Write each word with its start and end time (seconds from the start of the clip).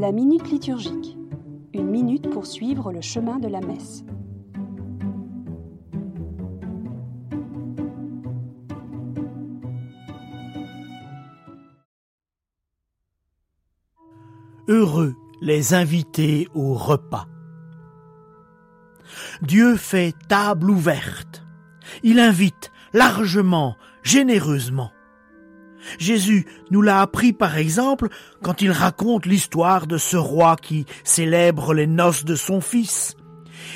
La 0.00 0.12
minute 0.12 0.50
liturgique. 0.50 1.18
Une 1.74 1.90
minute 1.90 2.30
pour 2.30 2.46
suivre 2.46 2.90
le 2.90 3.02
chemin 3.02 3.38
de 3.38 3.48
la 3.48 3.60
messe. 3.60 4.02
Heureux 14.68 15.14
les 15.42 15.74
invités 15.74 16.48
au 16.54 16.72
repas. 16.72 17.26
Dieu 19.42 19.76
fait 19.76 20.14
table 20.28 20.70
ouverte. 20.70 21.44
Il 22.02 22.20
invite 22.20 22.72
largement, 22.94 23.76
généreusement. 24.02 24.92
Jésus 25.98 26.46
nous 26.70 26.82
l'a 26.82 27.00
appris 27.00 27.32
par 27.32 27.56
exemple 27.56 28.08
quand 28.42 28.62
il 28.62 28.70
raconte 28.70 29.26
l'histoire 29.26 29.86
de 29.86 29.98
ce 29.98 30.16
roi 30.16 30.56
qui 30.56 30.86
célèbre 31.04 31.74
les 31.74 31.86
noces 31.86 32.24
de 32.24 32.34
son 32.34 32.60
fils, 32.60 33.16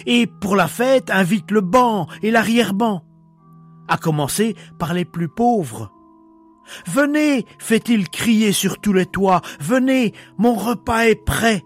et 0.07 0.27
pour 0.27 0.57
la 0.57 0.69
fête 0.69 1.11
invite 1.11 1.51
le 1.51 1.61
banc 1.61 2.07
et 2.23 2.31
l'arrière-banc, 2.31 3.05
à 3.89 3.97
commencer 3.97 4.55
par 4.79 4.95
les 4.95 5.05
plus 5.05 5.29
pauvres. 5.29 5.91
Venez, 6.87 7.45
fait-il 7.59 8.09
crier 8.09 8.53
sur 8.53 8.81
tous 8.81 8.93
les 8.93 9.07
toits, 9.07 9.43
venez, 9.61 10.15
mon 10.39 10.55
repas 10.55 11.07
est 11.07 11.23
prêt. 11.23 11.63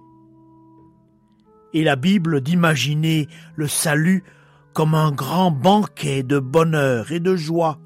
Et 1.72 1.84
la 1.84 1.96
Bible 1.96 2.40
d'imaginer 2.40 3.28
le 3.54 3.68
salut 3.68 4.24
comme 4.72 4.94
un 4.94 5.12
grand 5.12 5.50
banquet 5.50 6.22
de 6.22 6.38
bonheur 6.38 7.12
et 7.12 7.20
de 7.20 7.36
joie, 7.36 7.78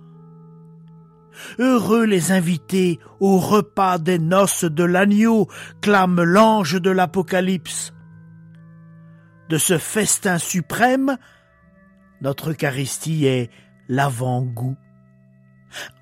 Heureux 1.58 2.04
les 2.04 2.32
invités 2.32 2.98
au 3.20 3.38
repas 3.38 3.98
des 3.98 4.18
noces 4.18 4.64
de 4.64 4.84
l'agneau, 4.84 5.48
clame 5.80 6.22
l'ange 6.22 6.80
de 6.80 6.90
l'Apocalypse. 6.90 7.92
De 9.48 9.58
ce 9.58 9.78
festin 9.78 10.38
suprême, 10.38 11.16
notre 12.20 12.50
Eucharistie 12.50 13.26
est 13.26 13.50
l'avant-goût. 13.88 14.76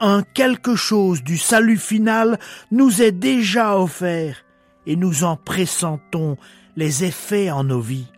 Un 0.00 0.22
quelque 0.22 0.74
chose 0.74 1.22
du 1.22 1.38
salut 1.38 1.78
final 1.78 2.38
nous 2.70 3.02
est 3.02 3.12
déjà 3.12 3.78
offert 3.78 4.44
et 4.86 4.96
nous 4.96 5.24
en 5.24 5.36
pressentons 5.36 6.36
les 6.76 7.04
effets 7.04 7.50
en 7.50 7.64
nos 7.64 7.80
vies. 7.80 8.10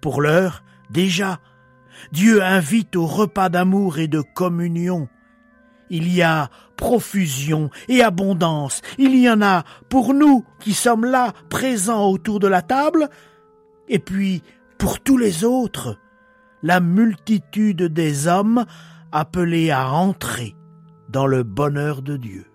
Pour 0.00 0.20
l'heure, 0.20 0.62
déjà, 0.90 1.40
Dieu 2.12 2.42
invite 2.42 2.96
au 2.96 3.06
repas 3.06 3.48
d'amour 3.48 3.98
et 3.98 4.08
de 4.08 4.20
communion 4.20 5.08
il 5.90 6.12
y 6.12 6.22
a 6.22 6.50
profusion 6.76 7.70
et 7.88 8.02
abondance. 8.02 8.82
Il 8.98 9.14
y 9.16 9.28
en 9.30 9.42
a 9.42 9.64
pour 9.88 10.14
nous 10.14 10.44
qui 10.60 10.74
sommes 10.74 11.04
là, 11.04 11.32
présents 11.48 12.10
autour 12.10 12.40
de 12.40 12.48
la 12.48 12.62
table, 12.62 13.08
et 13.88 13.98
puis 13.98 14.42
pour 14.78 15.00
tous 15.00 15.16
les 15.16 15.44
autres, 15.44 15.98
la 16.62 16.80
multitude 16.80 17.82
des 17.82 18.28
hommes 18.28 18.64
appelés 19.12 19.70
à 19.70 19.90
entrer 19.90 20.54
dans 21.08 21.26
le 21.26 21.42
bonheur 21.42 22.02
de 22.02 22.16
Dieu. 22.16 22.46